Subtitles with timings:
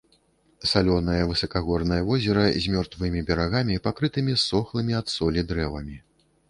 [0.69, 5.97] Салёнае высакагорнае возера з мёртвымі берагамі, пакрытымі ссохлымі ад солі дрэвамі.